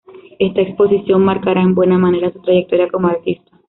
Esta 0.39 0.61
exposición 0.61 1.23
marcará 1.23 1.61
en 1.61 1.75
buena 1.75 1.95
manera 1.99 2.33
su 2.33 2.41
trayectoria 2.41 2.89
como 2.89 3.07
artista. 3.09 3.51